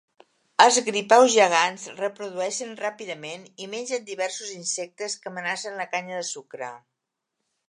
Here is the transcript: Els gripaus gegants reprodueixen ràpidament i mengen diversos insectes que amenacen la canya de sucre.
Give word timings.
Els 0.63 0.77
gripaus 0.85 1.33
gegants 1.35 1.83
reprodueixen 1.99 2.73
ràpidament 2.81 3.45
i 3.67 3.71
mengen 3.77 4.09
diversos 4.11 4.57
insectes 4.57 5.21
que 5.23 5.35
amenacen 5.35 5.81
la 5.83 5.91
canya 5.97 6.21
de 6.23 6.29
sucre. 6.35 6.77